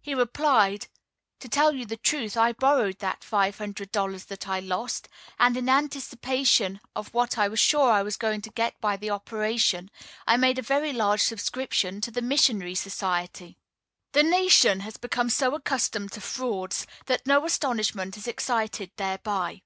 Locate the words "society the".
12.76-14.22